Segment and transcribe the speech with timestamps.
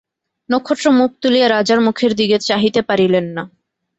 [0.49, 3.43] নক্ষত্র মুখ তুলিয়া রাজার মুখের দিকে চাহিতে পারিলেন না।